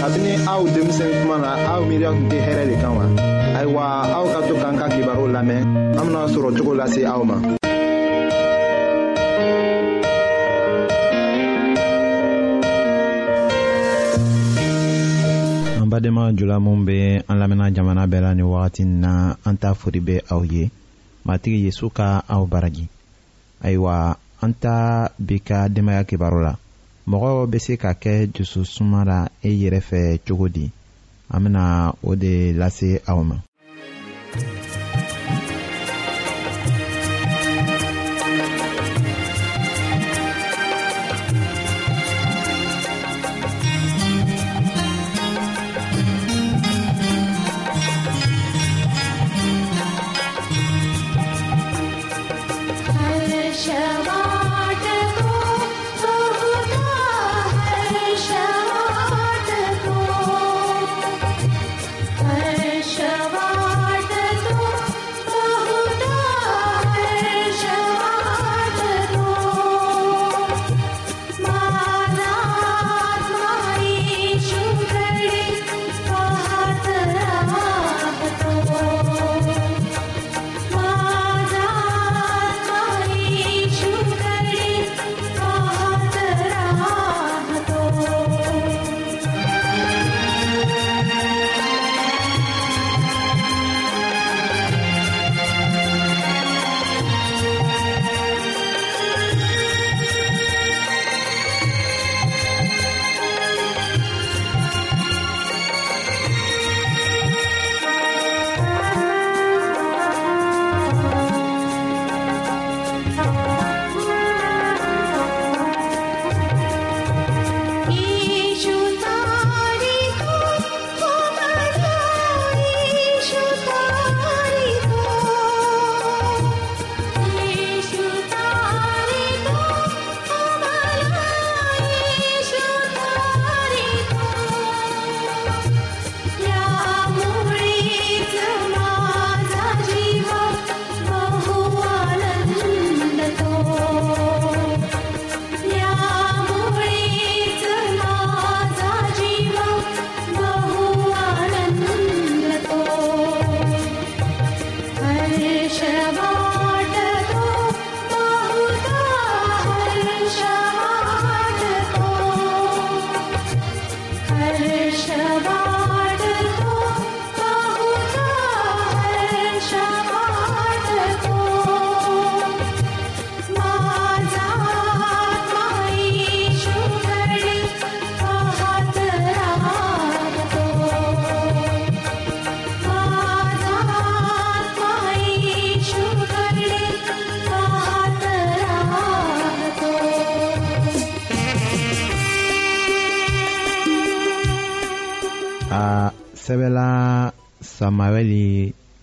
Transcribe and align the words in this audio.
kabini 0.00 0.32
aw 0.48 0.60
denmisɛn 0.72 1.12
kuma 1.20 1.36
na 1.44 1.50
aw 1.74 1.80
miiriya 1.88 2.10
tun 2.16 2.26
tɛ 2.32 2.38
hɛrɛ 2.46 2.64
le 2.72 2.74
kan 2.82 2.92
wa 2.96 3.04
ayiwa 3.58 3.82
aw 4.16 4.24
ka 4.32 4.38
to 4.48 4.54
k'an 4.60 4.74
ka 4.80 4.86
kibaru 4.94 5.24
lamɛn 5.34 5.60
an 6.00 6.04
bena 6.08 6.22
sɔrɔ 6.34 6.48
cogo 6.56 6.72
lase 6.80 7.02
aw 7.12 7.20
ma 7.28 7.36
an 15.80 15.86
badenma 15.92 16.24
jula 16.36 16.56
min 16.64 16.80
be 16.88 16.98
an 17.28 17.36
lamɛnna 17.40 17.66
jamana 17.76 18.02
bɛɛ 18.10 18.20
la 18.24 18.32
ni 18.34 18.42
wagati 18.52 18.82
n 18.88 18.92
na 19.04 19.14
an 19.44 19.54
t'a 19.60 19.74
fori 19.74 20.00
be 20.00 20.16
aw 20.32 20.40
ye 20.52 20.70
matigi 21.26 21.66
yezu 21.68 21.92
ka 21.92 22.24
aw 22.28 22.42
baraji 22.52 22.88
ayiwa 23.64 24.16
an 24.40 24.52
ta 24.60 25.08
bi 25.20 25.36
ka 25.44 25.68
denbaaya 25.68 26.08
kibaru 26.08 26.40
la 26.40 26.54
mɔgɔ 27.10 27.30
bɛ 27.50 27.58
se 27.64 27.74
ka 27.76 27.90
kɛ 28.02 28.12
dususuma 28.34 29.00
la 29.04 29.18
e 29.42 29.50
yɛrɛ 29.60 29.80
fɛ 29.80 30.20
cogo 30.24 30.48
di 30.48 30.70
an 31.28 31.42
bɛna 31.44 31.94
o 32.02 32.14
de 32.14 32.52
lase 32.52 33.00
aw 33.06 33.22
ma. 33.24 33.36
Shall 53.64 54.08
I? 54.08 54.19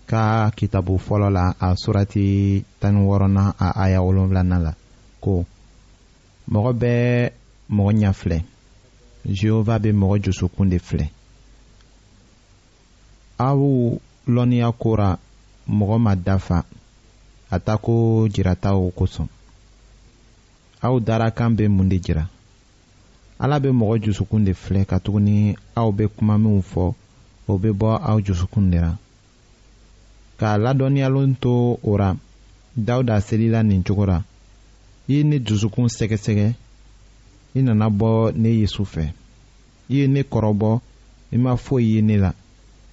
ka 0.07 0.51
kitabu 0.55 0.95
fɔlɔ 1.05 1.29
la 1.37 1.43
a 1.59 1.69
surati 1.81 2.63
tani 2.79 2.99
wɔɔrɔnan 3.03 3.49
a 3.59 3.67
aya 3.83 3.99
wolonfilanan 4.05 4.61
la 4.65 4.71
ko 5.23 5.45
mɔgɔ 6.51 6.71
bɛɛ 6.79 7.31
mɔgɔ 7.75 7.91
ɲɛ 7.99 8.09
filɛ 8.19 8.37
jehova 9.37 9.75
bɛ 9.83 9.89
mɔgɔ 10.01 10.15
josokun 10.23 10.69
de 10.69 10.79
filɛ 10.79 11.09
aw 13.37 13.59
lɔnniya 14.27 14.71
kora 14.79 15.19
mɔgɔ 15.67 15.99
ma 15.99 16.15
dafa 16.15 16.63
a 17.51 17.59
ta 17.59 17.75
ko 17.77 18.29
jirataw 18.29 18.79
kosɔn 18.95 19.27
aw 20.83 20.99
dara 20.99 21.27
bɛ 21.31 21.67
mun 21.69 21.89
de 21.89 21.99
jira 21.99 22.29
ala 23.37 23.59
bɛ 23.59 23.71
mɔgɔ 23.75 24.05
josokun 24.05 24.45
de 24.45 24.53
filɛ 24.53 24.85
katuguni 24.87 25.57
aw 25.75 25.91
bɛ 25.91 26.07
kuma 26.17 26.37
minnu 26.37 26.61
fɔ 26.63 26.95
o 27.47 27.57
bɛ 27.59 27.71
bɔ 27.73 27.99
aw 27.99 28.21
josokun 28.21 28.71
de 28.71 28.79
la 28.79 28.95
k'a 30.39 30.51
ladɔnniyalen 30.63 31.35
to 31.41 31.77
o 31.89 31.97
ra 31.97 32.09
dawuda 32.75 33.15
selila 33.27 33.59
nin 33.63 33.81
cogo 33.87 34.05
ra 34.05 34.17
i 35.07 35.13
ye 35.13 35.21
ne 35.23 35.37
dusukun 35.39 35.87
sɛgɛsɛgɛ 35.97 36.47
i 37.57 37.61
nana 37.65 37.87
bɔ 37.99 38.09
ne 38.41 38.49
yesu 38.61 38.83
fɛ 38.93 39.05
i 39.89 39.93
ye 39.97 40.05
ne 40.07 40.21
kɔrɔbɔ 40.23 40.71
i 41.31 41.37
ma 41.43 41.55
foyi 41.65 41.85
ye 41.95 42.01
ne 42.01 42.17
la 42.17 42.31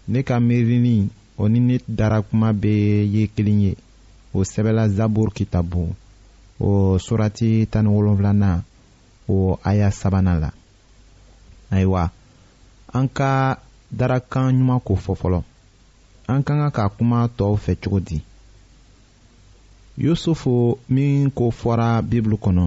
ne 0.09 0.23
ka 0.23 0.39
miirini 0.41 1.09
o 1.37 1.47
ni 1.49 1.59
ne 1.61 1.79
dara 1.89 2.23
kuma 2.23 2.53
bɛɛ 2.53 3.05
ye 3.15 3.23
kelen 3.35 3.61
ye 3.61 3.75
o 4.33 4.39
sɛbɛla 4.53 4.89
zaburu 4.97 5.31
kitabu 5.37 5.95
o 6.61 6.69
surati 7.05 7.67
tan 7.71 7.85
ni 7.85 7.91
wolonfilanan 7.91 8.63
o 9.29 9.59
aya 9.65 9.91
sabanan 9.91 10.41
la 10.41 10.51
ayiwa 11.71 12.11
an 12.93 13.09
ka 13.09 13.59
darakan 13.91 14.53
ɲuman 14.55 14.81
ko 14.85 14.95
fɔ 14.97 15.13
fɔlɔ. 15.15 15.43
an 16.27 16.41
ka 16.43 16.55
kan 16.57 16.71
ka 16.73 16.85
kuma 16.97 17.21
tɔw 17.39 17.55
fɛ 17.65 17.73
cogo 17.83 17.99
di 18.09 18.19
yusufu 20.05 20.55
min 20.95 21.31
ko 21.37 21.45
fɔra 21.61 21.89
bibulu 22.09 22.37
kɔnɔ 22.45 22.65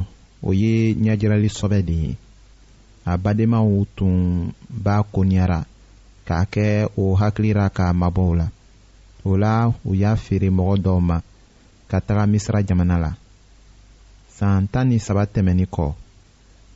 o 0.48 0.54
ye 0.62 0.74
ɲɛjirali 1.01 1.50
sɔbɛ 1.57 1.80
de 1.88 1.94
ye 2.04 2.12
a 3.06 3.13
badenmaw 3.24 3.68
tun 3.98 4.18
b'a 4.83 4.95
koniyara 5.13 5.59
k'a 6.27 6.39
kɛ 6.54 6.65
o 7.01 7.15
hakilira 7.19 7.65
k'a 7.75 7.88
mabɔ 8.01 8.21
o 8.30 8.33
la 8.36 8.48
o 9.27 9.31
la 9.42 9.54
u 9.86 9.94
y'a 10.01 10.13
feere 10.15 10.50
mɔgɔ 10.57 10.75
dɔw 10.86 10.98
ma 11.01 11.18
ka 11.89 11.98
taga 12.06 12.24
misira 12.27 12.59
jamana 12.68 12.95
la 13.04 13.12
san 14.36 14.68
tan 14.68 14.89
ni 14.89 15.00
saba 15.00 15.24
tɛmɛnin 15.25 15.65
kɔ 15.75 15.94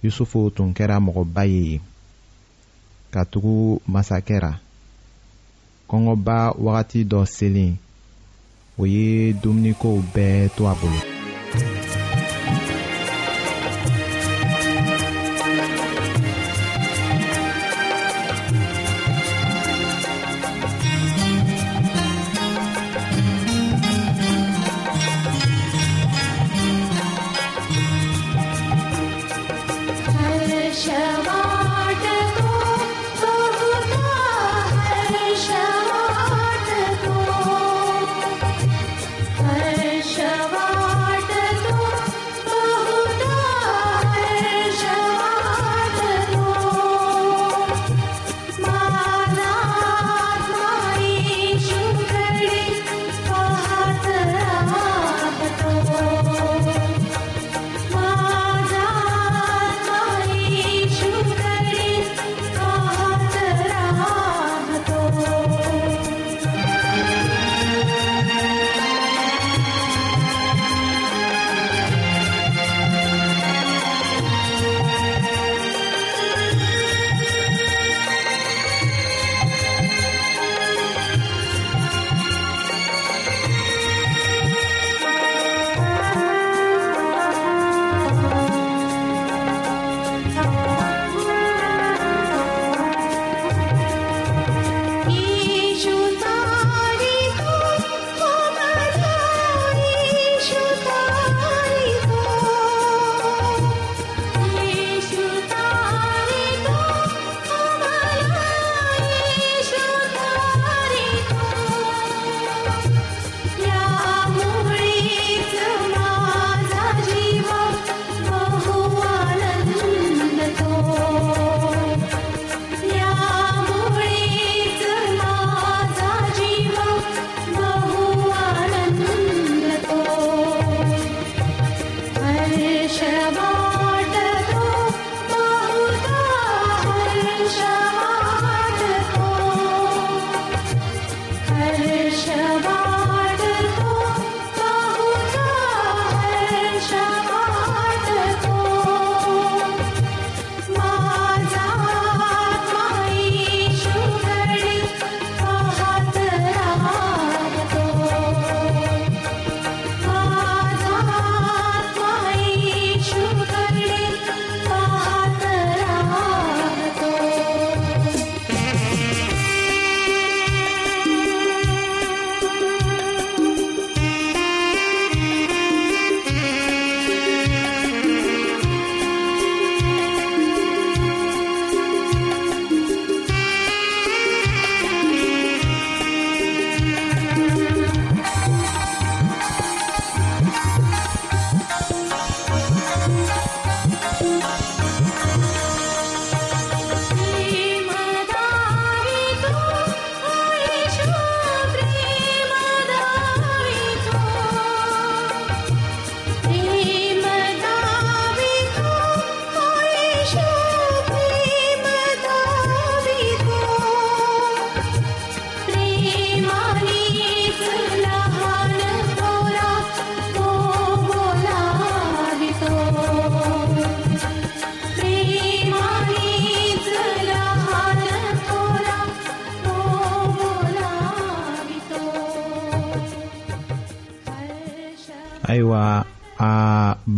yusufu 0.04 0.50
tun 0.56 0.74
kɛra 0.74 0.98
mɔgɔba 1.06 1.44
ye 1.54 1.62
yen 1.72 1.82
katugu 3.14 3.80
masakɛ 3.86 4.38
ra 4.44 4.54
kɔngɔba 5.92 6.38
wagati 6.66 7.00
dɔ 7.12 7.20
selen 7.36 7.72
o 8.82 8.84
ye 8.94 9.08
dumunikow 9.42 9.98
bɛɛ 10.14 10.38
to 10.56 10.62
a 10.72 10.74
bolo. 10.80 11.00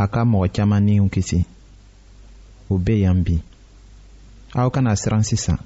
a 0.00 0.04
ka 0.12 0.20
mɔgɔ 0.30 0.46
caaman 0.54 0.82
niw 0.86 1.04
kisi 1.14 1.38
u 2.72 2.78
be 2.84 2.94
yan 3.04 3.18
bi 3.26 3.34
aw 4.60 4.68
kana 4.74 4.90
siran 5.00 5.22
sisan 5.28 5.56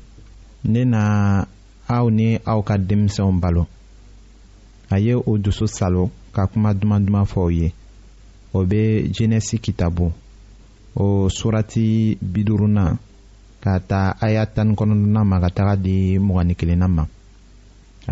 ne 0.73 0.83
na 0.93 1.03
aw 1.97 2.07
ni 2.17 2.29
aw 2.53 2.61
ka 2.69 2.75
denmisɛnw 2.89 3.41
balo 3.43 3.65
a 4.91 4.97
ye 5.05 5.15
o 5.15 5.33
dusu 5.45 5.67
salo 5.77 6.05
ka 6.35 6.43
kuma 6.51 6.71
duman 6.79 7.03
duman 7.07 7.27
fɔ 7.33 7.41
u 7.43 7.51
ye 7.61 7.69
o 8.57 8.65
be 8.71 8.83
jenɛsi 9.15 9.57
kitabu 9.65 10.07
o 11.05 11.29
surati 11.37 11.87
biduruna 12.33 12.85
ka 13.63 13.73
ta 13.91 14.01
aya 14.27 14.43
tani 14.55 14.73
kɔnɔdɔna 14.79 15.21
ma 15.31 15.37
ka 15.43 15.51
taga 15.57 15.75
di 15.85 15.95
mɔgɔni 16.27 16.55
kelenna 16.61 16.89
ma 16.97 17.05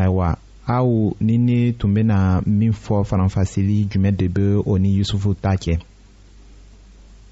ayiwa 0.00 0.28
aw 0.76 0.88
ni 1.26 1.34
ne 1.46 1.58
tun 1.78 1.94
bena 1.94 2.18
min 2.58 2.72
fɔ 2.84 2.96
faranfasili 3.08 3.76
jumɛn 3.90 4.16
de 4.18 4.26
be 4.34 4.44
o 4.70 4.78
ni 4.82 4.90
yusufu 4.98 5.34
ta 5.44 5.52
cɛ 5.64 5.78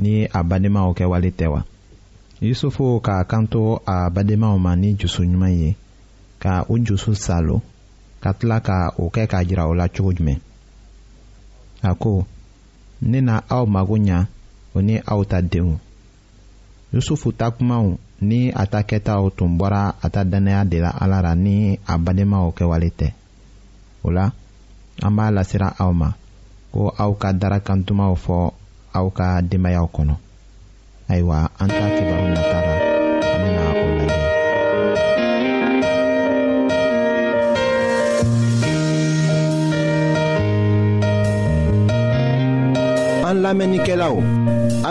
ni 0.00 0.14
a 0.32 0.40
badenmaw 0.46 0.88
kɛwale 0.96 1.30
tɛ 1.38 1.46
wa 1.52 1.60
yusufu 2.46 2.84
k'a 3.06 3.16
kanto 3.30 3.62
a 3.94 4.10
badenmaw 4.14 4.56
ma 4.64 4.72
ni 4.80 4.88
jusuɲuman 5.00 5.52
ye 5.60 5.70
ka 6.42 6.54
u 6.72 6.78
jusu 6.86 7.12
salo 7.24 7.56
ka 8.22 8.30
tila 8.38 8.58
ka 8.66 8.78
o 9.02 9.08
kɛ 9.14 9.22
k'a 9.30 9.40
jira 9.48 9.64
o 9.70 9.74
la 9.80 9.86
cogo 9.94 10.10
jumɛn 10.18 10.38
a 11.82 11.90
ko 12.02 12.12
ne 13.10 13.18
na 13.26 13.34
aw 13.56 13.64
mago 13.74 13.96
ɲa 14.08 14.18
o 14.76 14.80
ni 14.86 14.94
aw 15.12 15.20
ta 15.30 15.38
denw 15.50 15.72
yusufu 16.92 17.28
ta 17.38 17.46
kumaw 17.54 17.86
ni 18.28 18.40
a 18.50 18.64
ta 18.72 18.80
kɛtaw 18.88 19.22
tun 19.36 19.52
bɔra 19.58 19.82
a 20.04 20.10
ta 20.14 20.20
dannaya 20.30 20.62
de 20.70 20.78
la 20.84 20.90
ala 21.02 21.18
ra 21.26 21.32
ni 21.44 21.78
a 21.86 21.94
badenmaw 22.04 22.46
kɛwale 22.56 22.90
tɛ 22.98 23.08
o 24.02 24.08
la 24.16 24.26
an 25.04 25.12
b'a 25.16 25.26
lasira 25.36 25.68
aw 25.84 25.92
ma 25.92 26.08
ko 26.72 26.88
aw 27.04 27.12
ka 27.20 27.28
darakantumaw 27.40 28.14
fɔ 28.24 28.38
aw 28.94 29.06
ka 29.16 29.28
denbayaw 29.48 29.86
kɔnɔ 29.94 30.14
ayiwa 31.10 31.38
an 31.60 31.68
ka 31.68 31.86
kibaru 31.96 32.28
nata 32.34 32.58
la 32.66 32.72
an 33.32 33.40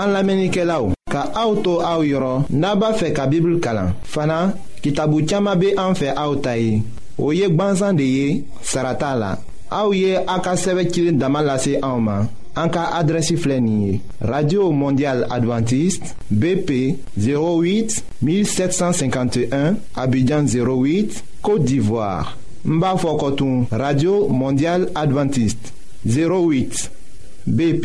an 0.00 0.12
lamɛnnikɛla 0.14 0.76
o 0.80 0.94
ka 1.12 1.22
aw 1.42 1.50
to 1.64 1.72
aw 1.90 2.00
yɔrɔ 2.10 2.32
n'a 2.60 2.74
b'a 2.80 2.90
fɛ 2.98 3.12
ka 3.16 3.26
bibulu 3.30 3.58
kalan 3.64 3.90
fana 4.02 4.36
kitabu 4.82 5.18
caaman 5.28 5.58
be 5.60 5.68
an 5.76 5.92
fɛ 6.00 6.08
aw 6.22 6.32
ta 6.44 6.52
ye 6.56 6.82
o 7.18 7.30
ye 7.32 7.46
gwansan 7.56 7.96
de 7.98 8.04
ye 8.16 8.44
sara 8.62 8.94
t'a 9.00 9.14
la 9.22 9.30
aw 9.80 9.88
ye 9.92 10.12
aw 10.32 10.38
ka 10.40 10.52
sɛbɛ 10.64 10.82
cilen 10.92 11.18
dama 11.18 11.40
lase 11.42 11.72
anw 11.88 11.98
ma 12.00 12.16
an 12.60 12.68
ka 12.74 12.82
adrɛsi 13.02 13.34
filɛ 13.42 13.58
nin 13.60 13.80
ye 13.86 14.00
radio 14.20 14.62
mondial 14.82 15.18
adventiste 15.36 16.06
bp 16.30 16.70
08 17.18 18.02
1751 18.22 19.74
abidjan 20.02 20.44
08 20.48 21.22
côte 21.42 21.64
d'ivoire 21.66 22.36
n 22.66 22.78
b'a 22.80 22.96
fɔ 22.96 23.10
kɔtun 23.20 23.66
radio 23.78 24.28
mondial 24.28 24.88
adventiste 24.94 25.64
08 26.06 26.88
bp 27.46 27.84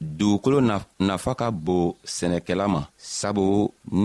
dugukolo 0.00 0.58
nafa 1.08 1.34
ka 1.34 1.50
bon 1.50 1.92
sɛnɛkɛla 2.16 2.64
ma 2.74 2.80
sabu 2.96 3.42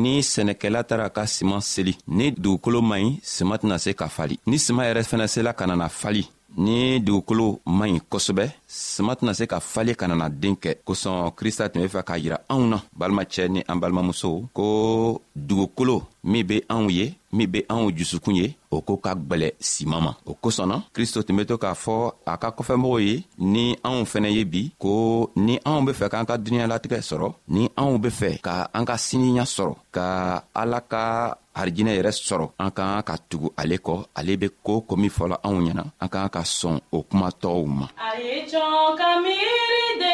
ni 0.02 0.14
sɛnɛkɛla 0.34 0.80
tara 0.90 1.06
ka 1.16 1.24
siman 1.36 1.62
seli 1.72 1.94
ni 2.18 2.26
dugukolo 2.44 2.80
man 2.90 3.02
ɲi 3.04 3.12
siman 3.34 3.60
tɛna 3.62 3.78
se 3.84 3.92
ka 4.00 4.08
fali 4.16 4.36
ni 4.50 4.58
siman 4.66 4.86
yɛrɛ 4.88 5.02
fɛnɛ 5.10 5.26
sela 5.34 5.52
ka 5.54 5.66
nana 5.68 5.88
fali 6.02 6.24
ni 6.58 7.00
dugukolo 7.02 7.60
man 7.66 7.90
ɲi 7.94 8.00
kosɛbɛ 8.10 8.46
sama 8.68 9.14
tɛna 9.16 9.34
se 9.34 9.46
ka 9.48 9.60
fale 9.60 9.96
ka 9.96 10.08
nana 10.08 10.30
den 10.30 10.54
kɛ 10.56 10.76
kosɔn 10.86 11.32
krista 11.36 11.70
tun 11.70 11.82
be 11.82 11.88
fɛ 11.88 12.04
k'a 12.04 12.18
yira 12.20 12.38
anw 12.50 12.66
na 12.68 12.78
balimacɛ 12.98 13.48
ni 13.50 13.62
an 13.68 13.76
balimamusow 13.80 14.50
ko 14.54 15.22
dugukolo 15.36 16.04
min 16.24 16.44
be 16.46 16.64
anw 16.70 16.90
ye 16.90 17.14
min 17.32 17.48
be 17.50 17.62
anw 17.70 17.90
jusukun 17.96 18.36
ye 18.36 18.56
o 18.70 18.82
ko 18.82 18.98
ka 18.98 19.14
gwɛlɛ 19.16 19.52
siman 19.60 20.04
ma 20.04 20.14
o 20.26 20.34
kosɔnna 20.34 20.84
kristo 20.94 21.24
tun 21.24 21.36
be 21.38 21.46
to 21.46 21.58
k'a 21.58 21.74
fɔ 21.74 22.12
a 22.26 22.38
ka 22.38 22.50
kɔfɛmɔgɔw 22.52 23.02
ye 23.02 23.24
ni 23.40 23.76
anw 23.84 24.04
fɛnɛ 24.06 24.30
ye 24.32 24.44
bi 24.46 24.72
ko 24.80 25.30
ni 25.36 25.58
anw 25.66 25.82
be 25.86 25.92
fɛ 25.94 26.10
k'an 26.10 26.26
ka 26.26 26.38
duniɲalatigɛ 26.38 27.00
sɔrɔ 27.02 27.34
ni 27.48 27.70
anw 27.78 27.98
be 28.02 28.10
fɛ 28.10 28.42
ka 28.42 28.68
an 28.74 28.86
ka 28.86 28.94
siniya 28.98 29.44
sɔrɔ 29.44 29.74
ka 29.92 30.06
ala 30.54 30.82
ka 30.82 31.36
arijinɛ 31.60 31.92
yɛrɛ 31.98 32.12
sɔrɔ 32.28 32.46
an 32.64 32.72
ka 32.78 32.84
kan 32.96 33.00
ka 33.08 33.16
tugu 33.30 33.48
ale 33.62 33.76
kɔ 33.86 33.94
ale 34.20 34.34
be 34.42 34.48
koo 34.66 34.82
ko 34.88 34.94
min 34.96 35.12
fɔla 35.18 35.36
anw 35.48 35.60
ɲɛna 35.66 35.84
an 36.04 36.10
ka 36.14 36.20
kan 36.24 36.30
ka 36.36 36.42
sɔn 36.58 36.78
o 36.96 36.98
kumatɔgɔw 37.10 37.66
ma 37.80 37.88
a 38.08 38.10
ye 38.26 38.38
jɔn 38.52 38.98
ka 39.00 39.08
miiri 39.24 39.84
de 40.02 40.14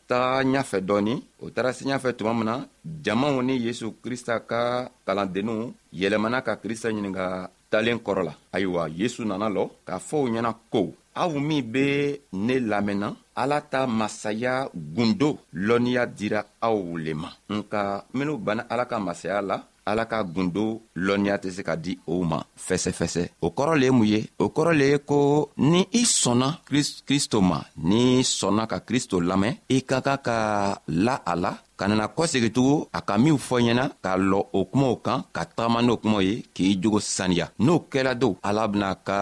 taga 0.11 0.43
ɲafɛ 0.53 0.77
dɔɔni 0.87 1.13
o 1.43 1.45
taara 1.53 1.71
se 1.77 1.83
ɲafɛ 1.89 2.09
tuma 2.17 2.33
min 2.39 2.45
na 2.49 2.55
jamaw 3.03 3.35
ni 3.47 3.53
yesu 3.65 3.85
krista 4.03 4.33
ka 4.49 4.61
kalandenninw 5.05 5.61
yɛlɛmana 5.99 6.37
ka 6.47 6.53
krista 6.63 6.87
ɲininga 6.91 7.25
talen 7.71 7.99
kɔrɔ 8.05 8.21
la 8.29 8.33
ayiwa 8.55 8.83
yesu 8.99 9.21
nana 9.25 9.47
lɔ 9.55 9.63
k'a 9.87 9.97
fɔ 10.07 10.15
u 10.25 10.27
ɲɛna 10.33 10.51
ko 10.73 10.81
aw 11.21 11.31
min 11.47 11.63
be 11.73 11.85
ne 12.45 12.55
lamɛnna 12.71 13.07
ala 13.41 13.57
ta 13.71 13.79
masaya 13.99 14.53
gundo 14.95 15.29
lɔnniya 15.67 16.03
dira 16.17 16.41
aw 16.65 16.77
le 17.05 17.13
ma 17.21 17.29
nka 17.55 17.81
minw 18.17 18.37
banna 18.45 18.63
ala 18.71 18.85
ka 18.91 18.97
masaya 19.07 19.39
la 19.49 19.55
ala 19.89 20.03
ka 20.11 20.19
gundo 20.29 20.63
lɔnniya 21.05 21.35
tɛ 21.43 21.49
se 21.55 21.61
ka 21.67 21.73
di 21.83 21.93
o 22.13 22.13
ma 22.31 22.39
fɛsɛfɛsɛ 22.65 23.23
o 23.45 23.47
kɔrɔ 23.57 23.73
le 23.79 23.85
ye 23.87 23.91
mun 23.97 24.07
ye 24.13 24.19
o 24.43 24.45
kɔrɔ 24.55 24.71
le 24.79 24.85
ye 24.91 24.97
ko 25.09 25.17
ni 25.71 25.81
i 26.01 26.03
sɔnna 26.21 26.47
kristo 27.07 27.37
ma 27.49 27.59
n'i 27.87 28.03
sɔnna 28.37 28.63
ka 28.71 28.77
kristo 28.87 29.15
lamɛn 29.29 29.55
i 29.69 29.77
ka 29.89 29.97
kan 30.05 30.19
ka 30.25 30.37
la 31.05 31.15
a 31.31 31.35
la 31.35 31.51
ka 31.81 31.87
nana 31.89 32.05
kɔsegi 32.17 32.49
tugun 32.55 32.85
a 32.97 32.99
ka 33.07 33.13
minw 33.23 33.37
fɔ 33.47 33.55
ɲɛna 33.65 33.85
k'a 34.03 34.13
lɔ 34.31 34.39
o 34.57 34.59
kumaw 34.71 34.95
kan 35.05 35.19
ka 35.35 35.43
tagama 35.55 35.79
n'o 35.81 35.93
kumaw 36.01 36.21
ye 36.29 36.33
k'i 36.55 36.75
jogo 36.81 36.99
saniya 37.15 37.45
n'o 37.65 37.73
kɛla 37.91 38.13
do 38.21 38.29
ala 38.47 38.67
bena 38.71 38.89
ka 39.07 39.17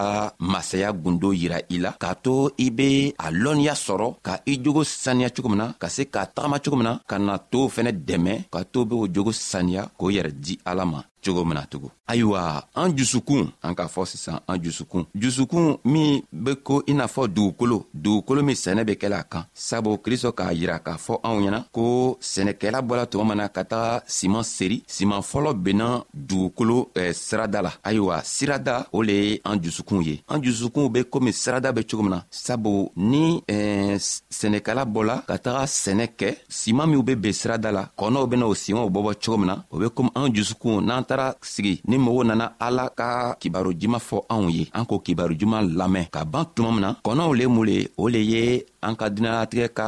masaya 0.51 0.89
gundo 1.03 1.29
yira 1.39 1.57
i 1.75 1.77
la 1.83 1.91
k'a 2.01 2.11
to 2.25 2.33
i 2.65 2.67
be 2.77 2.89
a 3.25 3.27
lɔnniya 3.43 3.73
sɔrɔ 3.85 4.07
ka 4.27 4.33
i 4.51 4.53
jogo 4.63 4.81
saniya 4.83 5.29
cogo 5.35 5.49
min 5.49 5.57
na 5.61 5.67
ka 5.81 5.87
se 5.95 6.03
k'a 6.13 6.25
tagama 6.35 6.59
cogo 6.63 6.75
min 6.77 6.87
na 6.89 6.93
ka 7.09 7.15
na 7.17 7.35
to 7.51 7.59
fɛnɛ 7.75 7.91
dɛmɛ 8.07 8.33
ka 8.53 8.59
to 8.73 8.85
be 8.89 8.95
o 9.03 9.07
jogo 9.15 9.31
saniya 9.31 9.81
k'o 9.97 10.11
yɛrɛ 10.15 10.31
di 10.45 10.53
ala 10.69 10.85
ma 10.91 10.99
cogo 11.23 11.45
mina 11.45 11.65
tugun 11.65 11.89
ayiwa 12.07 12.63
an 12.75 12.93
jusukun 12.95 13.49
an 13.61 13.75
k'a 13.75 13.87
fɔ 13.87 14.05
sisan 14.05 14.39
an 14.47 14.59
jusukun 14.63 15.05
jusukun 15.15 15.77
min 15.85 16.21
be 16.31 16.55
ko 16.63 16.83
i 16.87 16.93
n'a 16.93 17.05
fɔ 17.07 17.27
dugukolo 17.27 17.85
dugukolo 17.93 18.41
min 18.43 18.55
sɛnɛ 18.55 18.83
be 18.85 18.91
kɛla 18.95 19.23
kan 19.29 19.45
sabu 19.53 19.97
kristo 19.97 20.31
k'a 20.31 20.53
yira 20.53 20.79
k'a 20.79 20.97
fɔ 20.97 21.19
anw 21.23 21.39
ɲɛna 21.41 21.63
ko 21.71 22.17
sɛnɛkɛla 22.21 22.81
bɔla 22.81 23.05
tuma 23.09 23.23
mana 23.25 23.49
ka 23.49 23.63
taga 23.63 24.03
siman 24.07 24.43
seri 24.43 24.83
siman 24.87 25.21
fɔlɔ 25.21 25.53
benna 25.53 26.03
dugukolo 26.15 26.87
eh, 26.95 27.13
sirada 27.13 27.61
la 27.61 27.73
ayiwa 27.83 28.21
sirada 28.23 28.87
o 28.91 29.01
le 29.03 29.11
ye 29.13 29.41
an 29.45 29.57
jusukun 29.61 30.01
ye 30.03 30.23
an 30.29 30.41
jusukun 30.41 30.89
be 30.91 31.03
komi 31.03 31.31
sirada 31.33 31.71
be 31.75 31.83
cogo 31.83 32.03
min 32.03 32.11
na 32.11 32.21
sabu 32.31 32.91
ni 32.95 33.43
eh, 33.47 33.95
sɛnɛkɛla 33.97 34.85
bɔla 34.85 35.23
ka 35.27 35.37
taga 35.37 35.63
sɛnɛ 35.65 36.07
kɛ 36.17 36.37
siman 36.49 36.89
minw 36.89 37.03
be 37.05 37.13
ben 37.15 37.33
sirada 37.33 37.71
la 37.71 37.85
kɔnɔw 37.97 38.27
bena 38.29 38.47
o 38.47 38.53
simanw 38.55 38.89
bɔbɔ 38.89 39.13
cogo 39.23 39.37
min 39.37 39.47
na 39.47 39.63
o 39.69 39.77
be 39.77 39.85
komi 39.89 40.09
an 40.15 40.33
jusukun 40.33 40.81
n'an 40.85 41.03
taara 41.09 41.27
sigi 41.53 41.73
ni 41.89 41.95
mɔgɔw 42.05 42.23
nana 42.29 42.45
ala 42.65 42.83
ka 42.99 43.07
kibaru 43.41 43.71
juman 43.81 44.01
fɔ 44.09 44.17
anw 44.35 44.49
ye 44.57 44.63
an 44.77 44.85
k'o 44.89 44.97
kibaru 45.05 45.33
juman 45.39 45.63
lamɛn 45.79 46.07
ka 46.15 46.21
ban 46.31 46.45
tuma 46.55 46.69
min 46.75 46.83
na 46.85 46.91
kɔnɔw 47.05 47.29
le 47.39 47.45
mun 47.55 47.65
le 47.69 47.77
o 47.97 48.05
le 48.13 48.19
ye 48.33 48.41
an 48.87 48.95
ka 48.99 49.09
duniɲalatigɛ 49.15 49.67
ka 49.79 49.87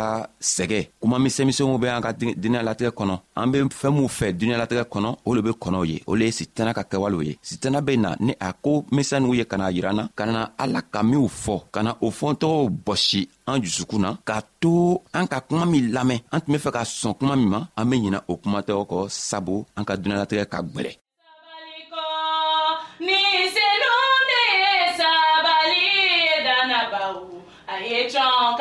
sɛgɛ 0.55 0.79
kuma 1.01 1.17
misɛnmisɛnw 1.23 1.77
be 1.81 1.87
an 1.87 2.01
ka 2.05 2.11
duniɲalatigɛ 2.41 2.91
kɔnɔ 2.99 3.15
an 3.39 3.51
be 3.51 3.57
fɛɛn 3.79 3.93
minw 3.95 4.07
fɛ 4.17 4.27
duniɲalatigɛ 4.39 4.83
kɔnɔ 4.93 5.09
o 5.27 5.33
le 5.35 5.41
be 5.45 5.51
kɔnɔw 5.63 5.83
ye 5.91 5.97
o 6.11 6.15
le 6.15 6.25
ye 6.27 6.31
sitana 6.39 6.73
ka 6.73 6.83
kɛwalew 6.91 7.21
ye 7.27 7.33
sitana 7.41 7.81
be 7.81 7.97
na 7.97 8.15
ni 8.19 8.33
a 8.41 8.49
ko 8.53 8.81
misɛnninw 8.91 9.35
ye 9.39 9.45
ka 9.45 9.57
na 9.57 9.67
yira 9.75 9.93
na 9.95 10.07
ka 10.15 10.25
na 10.25 10.47
ala 10.57 10.81
ka 10.81 11.03
minw 11.03 11.27
fɔ 11.45 11.55
ka 11.71 11.81
na 11.83 11.91
o 12.01 12.09
fɔntɔgɔw 12.09 12.69
bɔsi 12.85 13.27
an 13.47 13.61
jusukun 13.61 13.99
na 14.01 14.13
k'a 14.25 14.41
to 14.59 14.99
an 15.13 15.27
ka 15.27 15.39
kuma 15.41 15.65
min 15.67 15.91
lamɛn 15.95 16.19
an 16.33 16.41
tun 16.41 16.53
be 16.53 16.57
fɛ 16.59 16.71
ka 16.73 16.81
sɔn 16.83 17.13
kuma 17.19 17.35
min 17.35 17.49
ma 17.49 17.65
an 17.77 17.85
be 17.89 17.95
ɲina 17.97 18.19
o 18.27 18.33
kumatɔgɔ 18.41 18.83
kɔ 18.91 19.07
sabu 19.11 19.65
an 19.77 19.83
ka 19.85 19.93
duniɲalatigɛ 19.95 20.45
ka 20.49 20.61
gwɛlɛ 20.63 20.93
Get 27.91 28.15
on, 28.15 28.55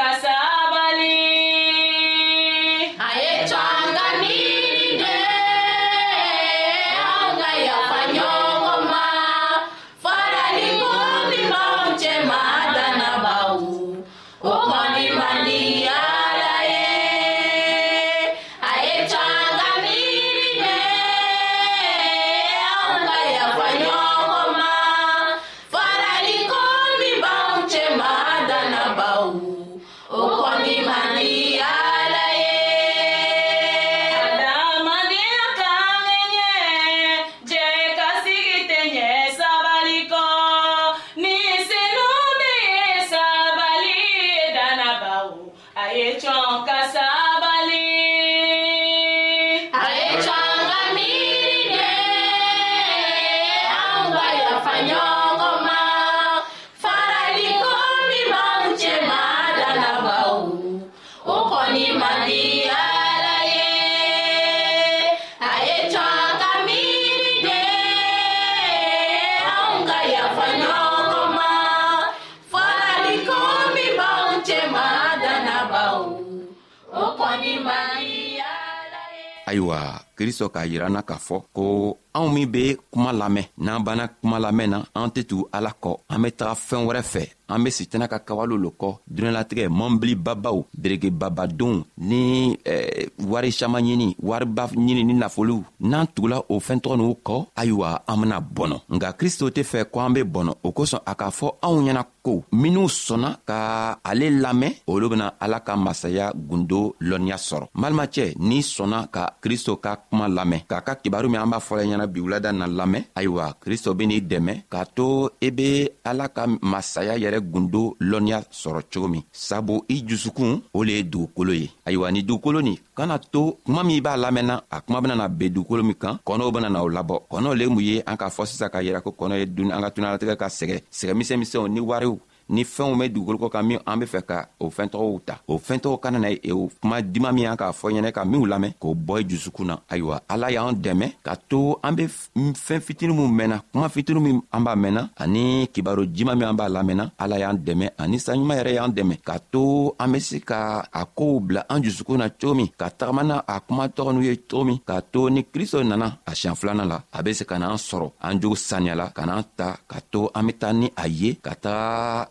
kristo 80.20 80.52
k'a 80.52 80.68
yir'an 80.68 81.00
k'a 81.09 81.16
fɔ 81.16 81.37
ko 81.56 81.66
anw 82.14 82.29
min 82.35 82.46
be 82.51 82.77
kuma 82.90 83.12
lamɛn 83.12 83.44
n'an 83.59 83.83
banna 83.83 84.09
kuma 84.09 84.38
lamɛn 84.38 84.70
na 84.70 84.79
an 84.94 85.09
tɛ 85.11 85.25
tugu 85.27 85.49
ala 85.53 85.70
kɔ 85.83 85.96
an 86.09 86.23
be 86.23 86.31
taga 86.33 86.55
fɛɛn 86.55 86.87
wɛrɛ 86.87 87.03
fɛ 87.03 87.23
an 87.51 87.62
be 87.64 87.70
sitana 87.70 88.07
ka 88.09 88.18
kawale 88.18 88.57
lo 88.59 88.70
kɔ 88.79 88.96
duniɲalatigɛ 89.11 89.68
mɔnbilibabaw 89.70 90.64
deregebabadenw 90.83 91.83
ni 91.99 92.57
eh, 92.64 93.07
wari 93.18 93.51
saman 93.53 93.85
ɲini 93.85 94.16
wariba 94.23 94.66
ɲini 94.70 95.05
ni 95.05 95.14
nafoliw 95.14 95.62
n'an 95.81 96.07
tugula 96.14 96.42
o 96.49 96.59
fɛɛntɔgɔ 96.61 96.96
n'u 96.96 97.14
kɔ 97.25 97.46
ayiwa 97.57 98.03
an 98.09 98.16
bena 98.20 98.40
bɔnɔ 98.40 98.77
nga 98.90 99.12
kristo 99.12 99.49
tɛ 99.51 99.62
fɛ 99.64 99.85
ko 99.90 100.01
an 100.01 100.12
be 100.12 100.23
bɔnɔ 100.25 100.53
o 100.62 100.70
kosɔn 100.73 101.01
a 101.07 101.14
k'a 101.14 101.31
fɔ 101.31 101.55
anw 101.62 101.83
ɲɛna 101.87 102.05
ko 102.23 102.42
minw 102.53 102.87
sɔnna 102.88 103.38
ka 103.46 103.99
ale 104.05 104.31
lamɛn 104.31 104.73
olu 104.87 105.09
bena 105.09 105.35
ala 105.40 105.61
ka 105.61 105.75
masaya 105.77 106.33
gundo 106.35 106.94
lɔnniya 107.03 107.35
sɔrɔ 107.37 107.66
n 107.75 107.81
balimacɛ 107.83 108.35
n'i 108.38 108.61
sɔnna 108.62 109.11
ka 109.11 109.27
kristo 109.42 109.77
ka 109.81 109.96
kuma 110.09 110.29
lamɛn 110.29 110.66
k'a 110.68 110.81
ka 110.85 110.94
kibaru 110.96 111.29
min 111.29 111.40
an 111.40 111.51
b'a 111.51 111.59
fɔla 111.61 111.83
ɲɛna 111.85 111.99
kana 112.00 112.08
bi 112.12 112.20
wulada 112.24 112.48
na 112.52 112.64
lamɛn 112.66 113.02
ayiwa 113.14 113.44
kristo 113.62 113.92
be 113.94 114.04
n'i 114.08 114.20
dɛmɛ 114.24 114.52
k'a 114.72 114.84
to 114.96 115.28
i 115.44 115.50
be 115.52 115.84
ala 116.04 116.28
ka 116.32 116.46
masaya 116.62 117.12
yɛrɛ 117.20 117.38
gundo 117.52 117.92
lɔnniya 118.00 118.40
sɔrɔ 118.50 118.80
cogo 118.90 119.08
min 119.12 119.22
sabu 119.32 119.84
i 119.88 120.00
jusukun 120.08 120.60
o 120.72 120.80
le 120.84 120.92
ye 120.96 121.02
dugukolo 121.04 121.52
ye 121.52 121.68
ayiwa 121.86 122.08
ni 122.12 122.22
dugukolo 122.24 122.60
nin 122.64 122.78
kana 122.96 123.18
to 123.20 123.52
kuma 123.66 123.82
min 123.84 123.98
i 123.98 124.00
b'a 124.00 124.16
lamɛnna 124.16 124.54
a 124.70 124.80
kuma 124.80 125.00
benana 125.02 125.28
ben 125.28 125.50
dugukolo 125.52 125.82
min 125.84 125.92
kan 125.94 126.16
kɔnɔw 126.26 126.48
benana 126.54 126.80
o 126.82 126.88
labɔ 126.88 127.14
kɔnɔw 127.30 127.54
le 127.58 127.64
mun 127.68 127.84
ye 127.84 128.00
an 128.06 128.16
k'a 128.16 128.30
fɔ 128.32 128.46
sisan 128.46 128.70
k'a 128.70 128.80
yira 128.82 129.00
ko 129.04 129.12
kɔnɔ 129.18 129.34
ye 129.40 129.44
duni 129.46 129.72
an 129.72 129.82
ka 129.82 129.90
tunalatigɛ 129.90 130.36
ka 130.38 130.46
sɛgɛ 130.48 130.76
sɛgɛ 130.88 131.12
sɛgɛmisɛnmisɛnw 131.12 131.68
ni 131.68 131.80
wariw 131.80 132.16
ni 132.54 132.64
fɛnw 132.66 132.96
be 132.98 133.08
dugukolo 133.08 133.38
kɔ 133.38 133.48
kan 133.50 133.62
min 133.66 133.78
an 133.86 133.98
be 134.00 134.06
fɛ 134.06 134.20
ka 134.26 134.38
o 134.58 134.68
fɛntɔgɔw 134.76 135.18
ta 135.24 135.34
o 135.46 135.58
fɛntɔgɔ 135.58 136.00
kana 136.02 136.18
na 136.18 136.28
ye 136.30 136.38
e 136.42 136.52
o 136.52 136.68
kuma 136.82 137.00
diman 137.02 137.32
min 137.34 137.44
y'an 137.44 137.56
k'a 137.56 137.72
fɔ 137.72 137.86
ɲɛnɛ 137.94 138.08
e 138.08 138.12
ka 138.12 138.24
minw 138.24 138.44
lamɛn 138.46 138.72
k'o 138.80 138.94
bɔ 138.94 139.20
i 139.20 139.24
jusukun 139.28 139.66
na 139.66 139.74
ayiwa 139.88 140.20
ala 140.28 140.50
y'an 140.50 140.72
dɛmɛ 140.74 141.06
ka 141.22 141.34
to 141.48 141.78
an 141.82 141.92
be 141.94 142.04
fɛɛn 142.06 142.80
fitini 142.82 143.14
min 143.14 143.30
mɛnna 143.38 143.62
kuma 143.72 143.88
fitini 143.88 144.20
min 144.20 144.40
an 144.52 144.60
b'a 144.64 144.74
mɛnna 144.76 145.02
ani 145.16 145.68
kibaro 145.72 146.02
jiman 146.14 146.36
min 146.38 146.48
an 146.48 146.54
b'a 146.56 146.68
lamɛnna 146.68 147.04
ala 147.18 147.38
y'an 147.38 147.56
dɛmɛ 147.56 147.90
ani 147.98 148.18
saɲuman 148.18 148.58
yɛrɛ 148.58 148.72
y'an 148.74 148.90
dɛmɛ 148.90 149.14
k'a 149.24 149.38
to 149.52 149.94
an 149.98 150.12
be 150.12 150.18
se 150.20 150.40
ka 150.40 150.84
a 150.92 151.04
koow 151.06 151.38
bila 151.40 151.64
an 151.70 151.82
jusukun 151.82 152.18
na 152.18 152.28
cogo 152.30 152.54
min 152.56 152.66
ka 152.76 152.90
tagama 152.90 153.22
na 153.26 153.42
a 153.46 153.60
kuma 153.60 153.86
tɔgɔ 153.88 154.12
n'u 154.12 154.22
ye 154.24 154.36
cogo 154.48 154.64
min 154.66 154.78
k'a 154.88 155.02
to 155.12 155.30
ni 155.30 155.44
kristo 155.44 155.84
nana 155.86 156.18
a 156.26 156.32
siɲan 156.34 156.56
filanan 156.56 156.88
la 156.88 156.98
a 157.12 157.22
be 157.22 157.32
se 157.32 157.44
ka 157.44 157.56
n'an 157.58 157.76
sɔrɔ 157.76 158.10
an 158.22 158.40
jogo 158.40 158.56
saniyala 158.56 159.12
ka 159.14 159.22
n'an 159.24 159.42
ta 159.56 159.76
ka 159.86 159.98
to 160.10 160.28
an 160.34 160.46
be 160.46 160.52
taa 160.52 160.72
ni 160.72 160.90
a 160.96 161.06
ye 161.08 161.34
ka 161.44 161.54
taga 161.54 162.28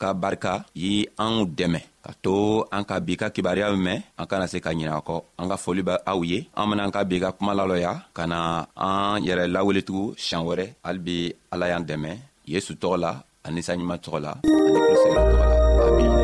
ka 0.00 0.16
barika 0.16 0.52
ye 0.82 0.92
anw 1.24 1.44
dɛmɛ 1.58 1.80
ka 2.04 2.12
to 2.24 2.34
an 2.74 2.82
ka 2.88 2.96
bi 3.04 3.20
ka 3.20 3.26
kibariya 3.34 3.68
mɛn 3.86 3.98
an 4.20 4.24
kana 4.30 4.46
se 4.52 4.56
ka 4.64 4.72
ɲina 4.72 4.96
kɔ 5.08 5.16
an 5.40 5.46
ka 5.52 5.56
foli 5.62 5.82
be 5.88 5.94
aw 6.10 6.18
ye 6.30 6.38
an 6.58 6.68
benaan 6.72 6.88
ka 6.96 7.00
bi 7.08 7.20
ka 7.24 7.34
kuma 7.36 7.52
lalɔya 7.58 7.92
ka 8.16 8.24
na 8.32 8.38
an 8.86 9.20
yɛrɛ 9.26 9.44
laweletugu 9.54 10.04
siɲan 10.24 10.46
wɛrɛ 10.48 10.64
hali 10.84 11.00
bi 11.06 11.16
ala 11.52 11.66
y'an 11.70 11.84
dɛmɛ 11.88 12.10
yesu 12.52 12.72
tɔgɔ 12.80 12.96
la 13.04 13.12
ani 13.46 13.60
saɲuman 13.66 14.00
tɔgɔ 14.04 14.18
la 14.24 14.32
ani 14.40 14.78
krisiyɛrɛ 14.86 15.22
tɔgɔ 15.30 15.44
la 15.50 15.54
amina 15.88 16.22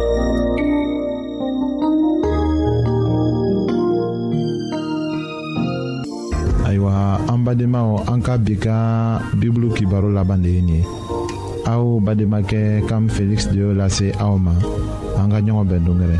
ayiwa 6.69 6.93
an 7.33 7.41
badenmaw 7.45 7.91
an 8.13 8.19
ka 8.27 8.35
bi 8.45 8.55
ka 8.65 8.77
bibulu 9.39 9.69
kibaro 9.77 10.09
laban 10.17 10.41
de 10.45 10.51
ye 10.57 10.63
nin 10.69 10.81
ye 10.81 11.16
Au 11.67 11.99
Bademake 11.99 12.81
kam 12.89 13.09
Felix 13.09 13.49
de 13.49 13.61
l'a 13.65 13.89
C 13.89 14.13
Aoma. 14.21 14.53
En 15.19 15.33
an 15.33 15.49
en 15.49 15.65
ɲɔgɔn 15.65 16.19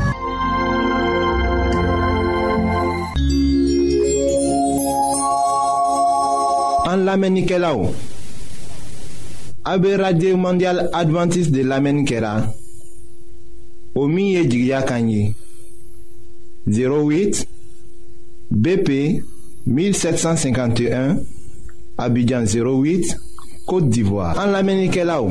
En 9.69 9.97
radio 9.97 10.37
mondial 10.37 10.89
Adventiste 10.93 11.53
de 11.53 11.63
l'Amenikela. 11.63 12.53
Omi 13.95 14.39
o 14.41 14.83
Kanye. 14.85 15.35
08 16.67 17.47
bp 18.51 19.21
1751 19.67 21.17
abidjan 21.99 22.45
08 22.45 23.17
côte 23.67 23.89
d'ivoire 23.91 24.37
En 24.39 24.51
Lamenikelaou 24.51 25.31